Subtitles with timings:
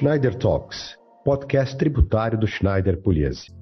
[0.00, 3.52] Schneider Talks, podcast tributário do Schneider Pugliese.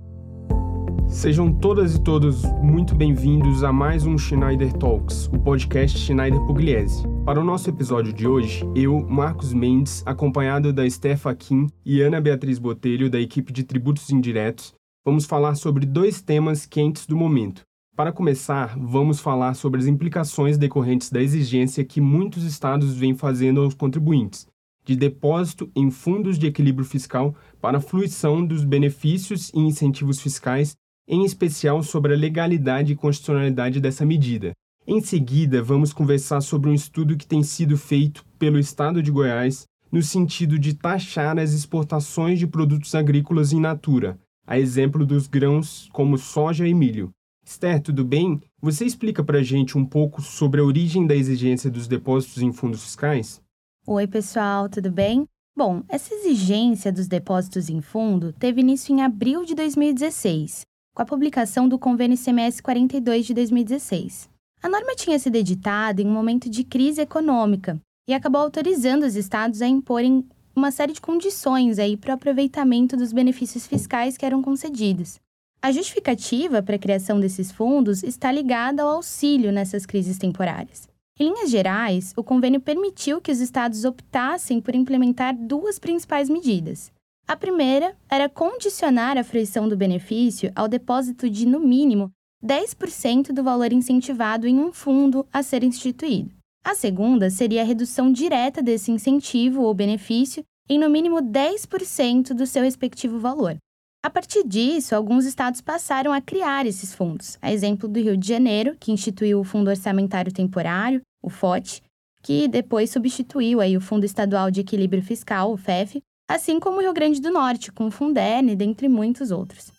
[1.08, 7.02] Sejam todas e todos muito bem-vindos a mais um Schneider Talks, o podcast Schneider Pugliese.
[7.26, 12.20] Para o nosso episódio de hoje, eu, Marcos Mendes, acompanhado da Stefa Kim e Ana
[12.20, 14.72] Beatriz Botelho, da equipe de tributos indiretos,
[15.04, 17.62] vamos falar sobre dois temas quentes do momento.
[17.96, 23.60] Para começar, vamos falar sobre as implicações decorrentes da exigência que muitos estados vêm fazendo
[23.60, 24.46] aos contribuintes
[24.88, 30.74] de depósito em fundos de equilíbrio fiscal para a fruição dos benefícios e incentivos fiscais,
[31.06, 34.52] em especial sobre a legalidade e constitucionalidade dessa medida.
[34.86, 39.66] Em seguida, vamos conversar sobre um estudo que tem sido feito pelo Estado de Goiás
[39.92, 45.90] no sentido de taxar as exportações de produtos agrícolas in natura, a exemplo dos grãos
[45.92, 47.10] como soja e milho.
[47.44, 48.40] Esther, tudo bem?
[48.62, 52.52] Você explica para a gente um pouco sobre a origem da exigência dos depósitos em
[52.52, 53.42] fundos fiscais?
[53.90, 55.26] Oi, pessoal, tudo bem?
[55.56, 60.60] Bom, essa exigência dos depósitos em fundo teve início em abril de 2016,
[60.94, 64.28] com a publicação do Convênio CMS 42 de 2016.
[64.62, 69.16] A norma tinha sido editada em um momento de crise econômica e acabou autorizando os
[69.16, 70.22] estados a imporem
[70.54, 75.18] uma série de condições aí para o aproveitamento dos benefícios fiscais que eram concedidos.
[75.62, 80.86] A justificativa para a criação desses fundos está ligada ao auxílio nessas crises temporárias.
[81.20, 86.92] Em linhas gerais, o convênio permitiu que os estados optassem por implementar duas principais medidas.
[87.26, 92.10] A primeira era condicionar a fruição do benefício ao depósito de, no mínimo,
[92.44, 96.30] 10% do valor incentivado em um fundo a ser instituído.
[96.64, 102.46] A segunda seria a redução direta desse incentivo ou benefício em no mínimo 10% do
[102.46, 103.56] seu respectivo valor.
[104.04, 108.28] A partir disso, alguns estados passaram a criar esses fundos, a exemplo do Rio de
[108.28, 111.82] Janeiro, que instituiu o Fundo Orçamentário Temporário, o FOT,
[112.22, 116.80] que depois substituiu aí o Fundo Estadual de Equilíbrio Fiscal, o FEF, assim como o
[116.80, 119.72] Rio Grande do Norte, com o Funderne, dentre muitos outros.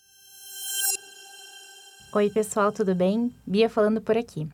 [2.11, 3.31] Oi, pessoal, tudo bem?
[3.45, 4.47] Bia falando por aqui.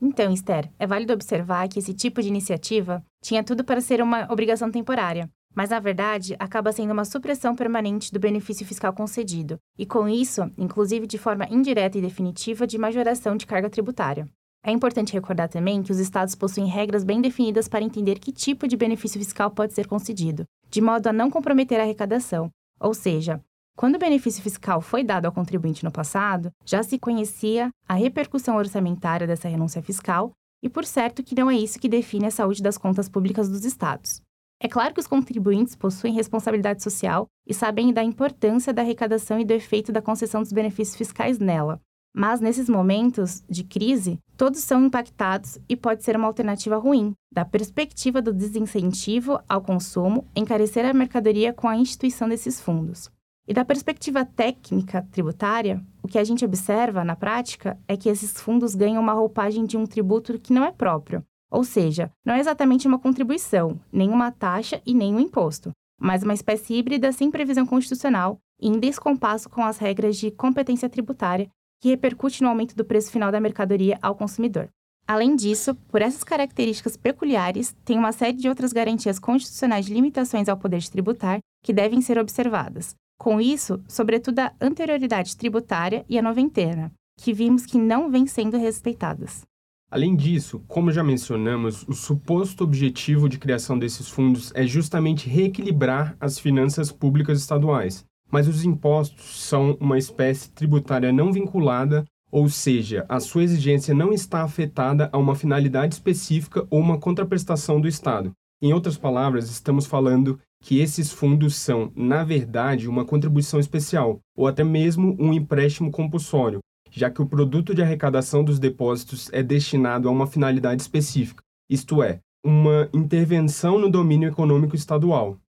[0.00, 4.30] Então, Esther, é válido observar que esse tipo de iniciativa tinha tudo para ser uma
[4.30, 9.84] obrigação temporária, mas na verdade acaba sendo uma supressão permanente do benefício fiscal concedido, e
[9.84, 14.28] com isso, inclusive de forma indireta e definitiva, de majoração de carga tributária.
[14.68, 18.68] É importante recordar também que os estados possuem regras bem definidas para entender que tipo
[18.68, 22.50] de benefício fiscal pode ser concedido, de modo a não comprometer a arrecadação.
[22.78, 23.42] Ou seja,
[23.74, 28.56] quando o benefício fiscal foi dado ao contribuinte no passado, já se conhecia a repercussão
[28.56, 32.62] orçamentária dessa renúncia fiscal, e por certo que não é isso que define a saúde
[32.62, 34.20] das contas públicas dos estados.
[34.60, 39.46] É claro que os contribuintes possuem responsabilidade social e sabem da importância da arrecadação e
[39.46, 41.80] do efeito da concessão dos benefícios fiscais nela,
[42.18, 47.44] mas nesses momentos de crise, todos são impactados e pode ser uma alternativa ruim, da
[47.44, 53.08] perspectiva do desincentivo ao consumo, encarecer a mercadoria com a instituição desses fundos.
[53.46, 58.32] E da perspectiva técnica tributária, o que a gente observa na prática é que esses
[58.32, 62.40] fundos ganham uma roupagem de um tributo que não é próprio, ou seja, não é
[62.40, 65.70] exatamente uma contribuição, nem uma taxa e nem um imposto,
[66.00, 70.88] mas uma espécie híbrida sem previsão constitucional e em descompasso com as regras de competência
[70.88, 71.48] tributária
[71.80, 74.68] que repercute no aumento do preço final da mercadoria ao consumidor.
[75.06, 80.48] Além disso, por essas características peculiares, tem uma série de outras garantias constitucionais de limitações
[80.48, 82.94] ao poder de tributar que devem ser observadas.
[83.18, 88.58] Com isso, sobretudo a anterioridade tributária e a noventena, que vimos que não vêm sendo
[88.58, 89.42] respeitadas.
[89.90, 96.14] Além disso, como já mencionamos, o suposto objetivo de criação desses fundos é justamente reequilibrar
[96.20, 103.06] as finanças públicas estaduais, mas os impostos são uma espécie tributária não vinculada, ou seja,
[103.08, 108.32] a sua exigência não está afetada a uma finalidade específica ou uma contraprestação do Estado.
[108.60, 114.46] Em outras palavras, estamos falando que esses fundos são, na verdade, uma contribuição especial, ou
[114.46, 116.58] até mesmo um empréstimo compulsório,
[116.90, 122.02] já que o produto de arrecadação dos depósitos é destinado a uma finalidade específica, isto
[122.02, 125.38] é, uma intervenção no domínio econômico estadual.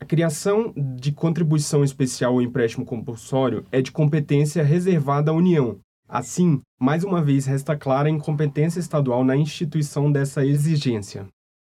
[0.00, 5.78] A criação de contribuição especial ou empréstimo compulsório é de competência reservada à União.
[6.08, 11.26] Assim, mais uma vez resta clara a incompetência estadual na instituição dessa exigência.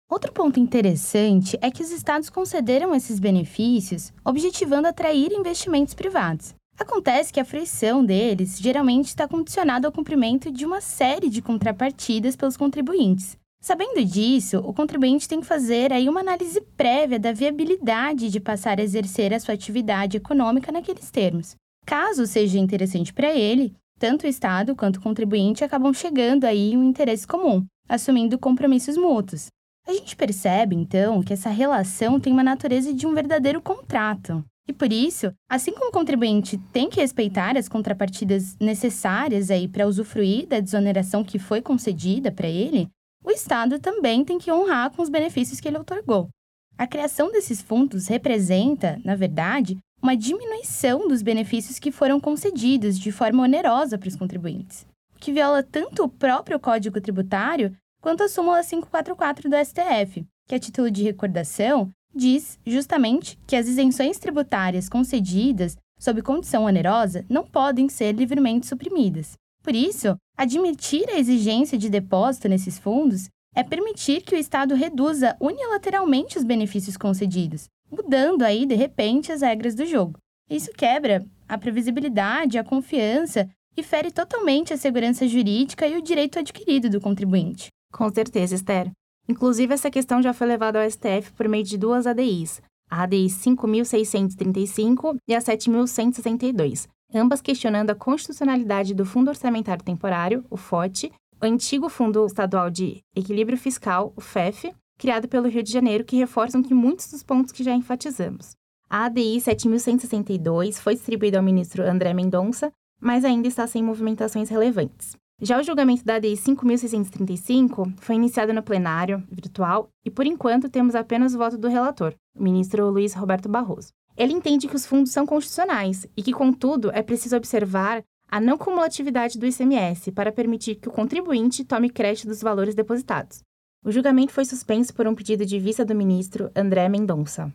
[0.08, 6.54] Outro ponto interessante é que os estados concederam esses benefícios objetivando atrair investimentos privados.
[6.78, 12.36] Acontece que a fruição deles geralmente está condicionada ao cumprimento de uma série de contrapartidas
[12.36, 18.28] pelos contribuintes, Sabendo disso, o contribuinte tem que fazer aí uma análise prévia da viabilidade
[18.28, 21.54] de passar a exercer a sua atividade econômica naqueles termos.
[21.86, 26.76] Caso seja interessante para ele, tanto o Estado quanto o contribuinte acabam chegando aí em
[26.76, 29.46] um interesse comum, assumindo compromissos mútuos.
[29.86, 34.44] A gente percebe, então, que essa relação tem uma natureza de um verdadeiro contrato.
[34.68, 39.86] E por isso, assim como o contribuinte tem que respeitar as contrapartidas necessárias aí para
[39.86, 42.88] usufruir da desoneração que foi concedida para ele,
[43.24, 46.28] o Estado também tem que honrar com os benefícios que ele otorgou.
[46.76, 53.12] A criação desses fundos representa, na verdade, uma diminuição dos benefícios que foram concedidos de
[53.12, 58.28] forma onerosa para os contribuintes, o que viola tanto o próprio Código Tributário quanto a
[58.28, 64.88] súmula 544 do STF, que, a título de recordação, diz justamente que as isenções tributárias
[64.88, 69.34] concedidas sob condição onerosa não podem ser livremente suprimidas.
[69.62, 75.36] Por isso, admitir a exigência de depósito nesses fundos é permitir que o Estado reduza
[75.40, 80.18] unilateralmente os benefícios concedidos, mudando aí, de repente, as regras do jogo.
[80.50, 86.38] Isso quebra a previsibilidade, a confiança e fere totalmente a segurança jurídica e o direito
[86.38, 87.68] adquirido do contribuinte.
[87.92, 88.90] Com certeza, Esther.
[89.28, 92.60] Inclusive, essa questão já foi levada ao STF por meio de duas ADIs,
[92.90, 100.56] a ADI 5.635 e a 7.162, ambas questionando a constitucionalidade do Fundo Orçamentário Temporário, o
[100.56, 106.04] FOT, o antigo Fundo Estadual de Equilíbrio Fiscal, o FEF, criado pelo Rio de Janeiro,
[106.04, 108.52] que reforçam que muitos dos pontos que já enfatizamos.
[108.88, 112.70] A ADI 7.162 foi distribuída ao ministro André Mendonça,
[113.00, 115.16] mas ainda está sem movimentações relevantes.
[115.40, 120.94] Já o julgamento da ADI 5.635 foi iniciado no plenário virtual e, por enquanto, temos
[120.94, 123.92] apenas o voto do relator, o ministro Luiz Roberto Barroso.
[124.16, 128.56] Ele entende que os fundos são constitucionais e que, contudo, é preciso observar a não
[128.56, 133.42] cumulatividade do ICMS para permitir que o contribuinte tome crédito dos valores depositados.
[133.84, 137.52] O julgamento foi suspenso por um pedido de vista do ministro André Mendonça.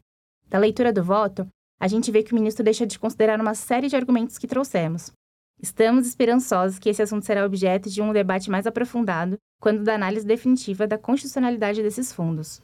[0.49, 1.47] Da leitura do voto,
[1.79, 5.11] a gente vê que o ministro deixa de considerar uma série de argumentos que trouxemos,
[5.59, 10.25] Estamos esperançosos que esse assunto será objeto de um debate mais aprofundado quando da análise
[10.25, 12.61] definitiva da constitucionalidade desses fundos.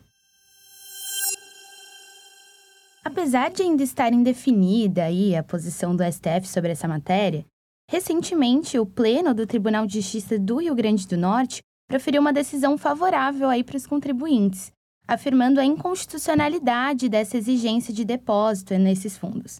[3.14, 7.46] Apesar de ainda estar indefinida aí a posição do STF sobre essa matéria,
[7.88, 12.76] recentemente o Pleno do Tribunal de Justiça do Rio Grande do Norte proferiu uma decisão
[12.76, 14.72] favorável aí para os contribuintes,
[15.08, 19.58] afirmando a inconstitucionalidade dessa exigência de depósito nesses fundos.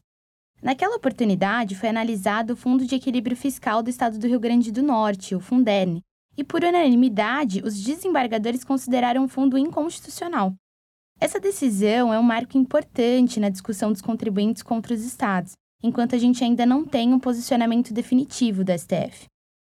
[0.60, 4.82] Naquela oportunidade, foi analisado o Fundo de Equilíbrio Fiscal do Estado do Rio Grande do
[4.82, 6.02] Norte, o Funderne,
[6.36, 10.56] e por unanimidade, os desembargadores consideraram o fundo inconstitucional.
[11.24, 16.18] Essa decisão é um marco importante na discussão dos contribuintes contra os estados, enquanto a
[16.18, 19.28] gente ainda não tem um posicionamento definitivo do STF.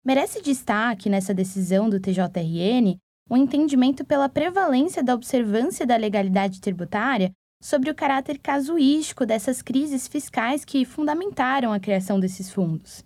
[0.04, 2.96] Merece destaque nessa decisão do TJRN
[3.30, 7.30] o um entendimento pela prevalência da observância da legalidade tributária
[7.62, 13.04] sobre o caráter casuístico dessas crises fiscais que fundamentaram a criação desses fundos.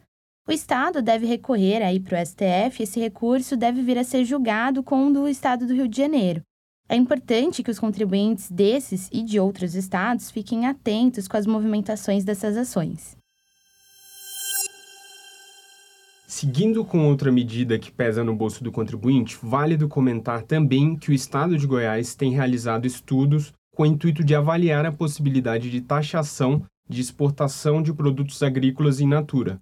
[0.48, 4.82] O Estado deve recorrer aí para o STF esse recurso deve vir a ser julgado
[4.82, 6.40] com o do Estado do Rio de Janeiro.
[6.92, 12.24] É importante que os contribuintes desses e de outros estados fiquem atentos com as movimentações
[12.24, 13.16] dessas ações.
[16.26, 21.14] Seguindo com outra medida que pesa no bolso do contribuinte, válido comentar também que o
[21.14, 26.64] Estado de Goiás tem realizado estudos com o intuito de avaliar a possibilidade de taxação
[26.88, 29.60] de exportação de produtos agrícolas in natura.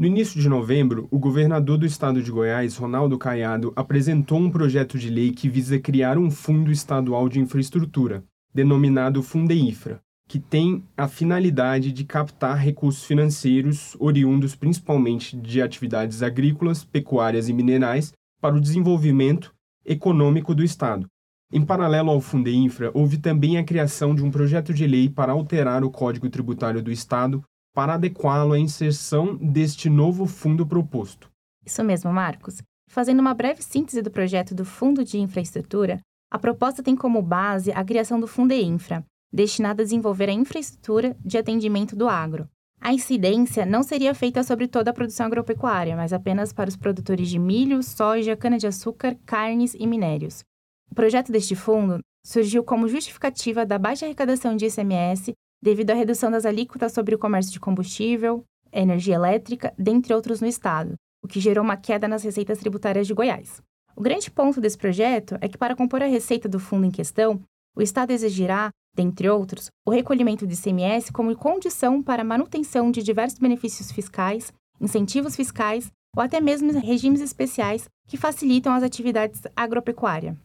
[0.00, 4.98] No início de novembro, o governador do estado de Goiás, Ronaldo Caiado, apresentou um projeto
[4.98, 8.24] de lei que visa criar um fundo estadual de infraestrutura,
[8.54, 16.82] denominado Fundeifra, que tem a finalidade de captar recursos financeiros oriundos principalmente de atividades agrícolas,
[16.82, 21.06] pecuárias e minerais para o desenvolvimento econômico do estado,
[21.52, 25.82] em paralelo ao Fundeinfra, houve também a criação de um projeto de lei para alterar
[25.82, 27.42] o Código Tributário do Estado
[27.74, 31.30] para adequá-lo à inserção deste novo fundo proposto.
[31.64, 32.62] Isso mesmo, Marcos.
[32.88, 36.00] Fazendo uma breve síntese do projeto do Fundo de Infraestrutura,
[36.30, 41.38] a proposta tem como base a criação do Fundeinfra, destinado a desenvolver a infraestrutura de
[41.38, 42.48] atendimento do agro.
[42.80, 47.28] A incidência não seria feita sobre toda a produção agropecuária, mas apenas para os produtores
[47.28, 50.42] de milho, soja, cana-de-açúcar, carnes e minérios.
[50.90, 56.30] O projeto deste fundo surgiu como justificativa da baixa arrecadação de ICMS devido à redução
[56.30, 61.40] das alíquotas sobre o comércio de combustível, energia elétrica, dentre outros no estado, o que
[61.40, 63.60] gerou uma queda nas receitas tributárias de Goiás.
[63.96, 67.40] O grande ponto desse projeto é que, para compor a receita do fundo em questão,
[67.76, 73.02] o Estado exigirá, dentre outros, o recolhimento de ICMS como condição para a manutenção de
[73.02, 80.36] diversos benefícios fiscais, incentivos fiscais ou até mesmo regimes especiais que facilitam as atividades agropecuárias.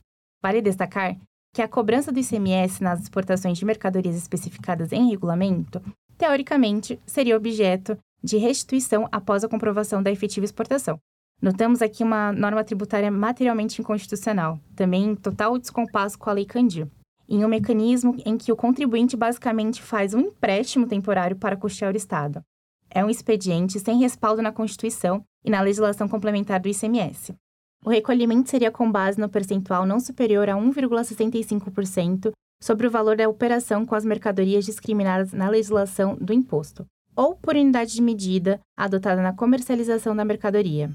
[0.44, 1.18] Vale destacar
[1.56, 5.82] que a cobrança do ICMS nas exportações de mercadorias especificadas em regulamento,
[6.18, 11.00] teoricamente, seria objeto de restituição após a comprovação da efetiva exportação.
[11.42, 16.90] Notamos aqui uma norma tributária materialmente inconstitucional, também em total descompasso com a Lei Candir,
[17.30, 21.98] em um mecanismo em que o contribuinte basicamente faz um empréstimo temporário para custear o
[21.98, 22.42] Estado.
[22.90, 27.34] É um expediente sem respaldo na Constituição e na legislação complementar do ICMS.
[27.86, 33.30] O recolhimento seria com base no percentual não superior a 1,65% sobre o valor da
[33.30, 36.84] operação com as mercadorias discriminadas na legislação do imposto,
[37.16, 40.90] ou por unidade de medida adotada na comercialização da mercadoria.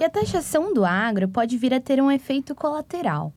[0.00, 3.32] E a taxação do agro pode vir a ter um efeito colateral.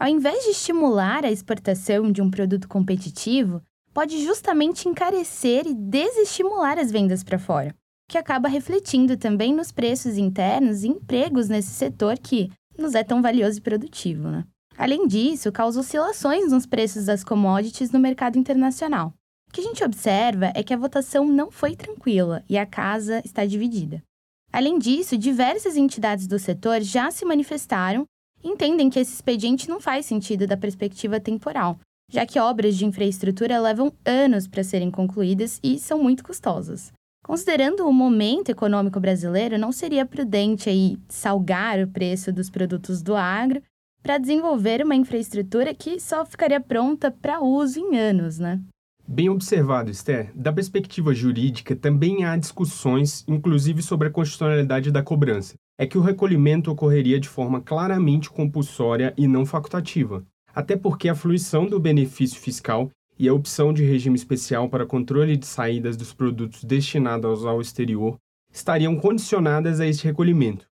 [0.00, 3.62] Ao invés de estimular a exportação de um produto competitivo,
[3.94, 7.72] pode justamente encarecer e desestimular as vendas para fora,
[8.08, 13.20] que acaba refletindo também nos preços internos e empregos nesse setor que nos é tão
[13.20, 14.28] valioso e produtivo.
[14.28, 14.44] Né?
[14.76, 19.12] Além disso, causa oscilações nos preços das commodities no mercado internacional.
[19.48, 23.20] O que a gente observa é que a votação não foi tranquila e a casa
[23.24, 24.02] está dividida.
[24.50, 28.04] Além disso, diversas entidades do setor já se manifestaram
[28.42, 31.78] e entendem que esse expediente não faz sentido da perspectiva temporal,
[32.10, 36.92] já que obras de infraestrutura levam anos para serem concluídas e são muito custosas.
[37.28, 43.14] Considerando o momento econômico brasileiro, não seria prudente aí salgar o preço dos produtos do
[43.14, 43.60] agro
[44.02, 48.58] para desenvolver uma infraestrutura que só ficaria pronta para uso em anos, né?
[49.06, 50.32] Bem observado, Esther.
[50.34, 55.52] Da perspectiva jurídica, também há discussões, inclusive sobre a constitucionalidade da cobrança.
[55.78, 61.14] É que o recolhimento ocorreria de forma claramente compulsória e não facultativa, até porque a
[61.14, 66.12] fruição do benefício fiscal e a opção de regime especial para controle de saídas dos
[66.12, 68.16] produtos destinados ao exterior
[68.52, 70.66] estariam condicionadas a este recolhimento.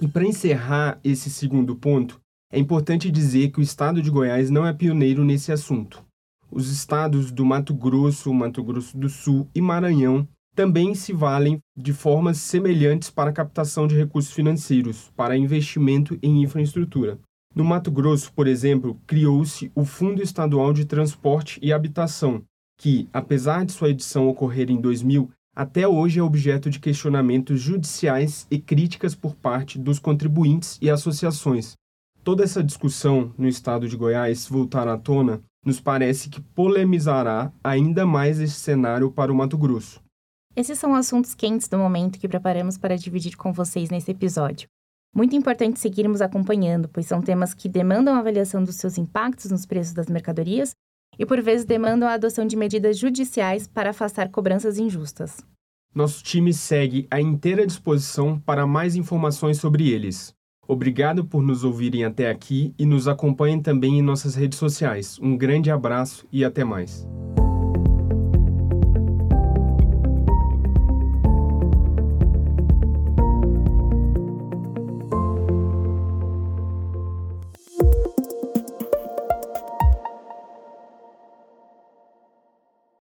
[0.00, 2.18] E para encerrar esse segundo ponto,
[2.50, 6.02] é importante dizer que o estado de Goiás não é pioneiro nesse assunto.
[6.50, 10.26] Os estados do Mato Grosso, Mato Grosso do Sul e Maranhão
[10.56, 16.42] também se valem de formas semelhantes para a captação de recursos financeiros para investimento em
[16.42, 17.18] infraestrutura.
[17.54, 22.42] No Mato Grosso, por exemplo, criou-se o Fundo Estadual de Transporte e Habitação,
[22.78, 28.46] que, apesar de sua edição ocorrer em 2000, até hoje é objeto de questionamentos judiciais
[28.50, 31.74] e críticas por parte dos contribuintes e associações.
[32.22, 38.06] Toda essa discussão no estado de Goiás voltar à tona nos parece que polemizará ainda
[38.06, 40.00] mais esse cenário para o Mato Grosso.
[40.54, 44.68] Esses são assuntos quentes do momento que preparamos para dividir com vocês nesse episódio.
[45.14, 49.92] Muito importante seguirmos acompanhando, pois são temas que demandam avaliação dos seus impactos nos preços
[49.92, 50.72] das mercadorias
[51.18, 55.38] e, por vezes, demandam a adoção de medidas judiciais para afastar cobranças injustas.
[55.92, 60.32] Nosso time segue à inteira disposição para mais informações sobre eles.
[60.68, 65.18] Obrigado por nos ouvirem até aqui e nos acompanhem também em nossas redes sociais.
[65.20, 67.04] Um grande abraço e até mais.